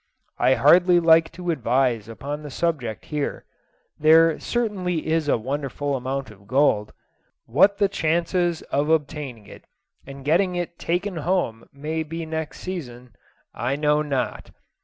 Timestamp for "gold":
6.47-6.91